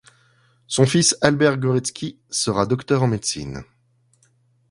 Son 0.65 0.87
fils 0.87 1.15
Albert 1.21 1.59
Gorecki 1.59 2.17
sera 2.31 2.65
docteur 2.65 3.03
en 3.03 3.07
médecine. 3.07 3.61